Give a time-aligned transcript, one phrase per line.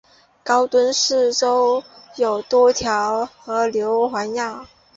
[0.43, 1.83] 高墩四周
[2.15, 4.65] 有多条河流环绕。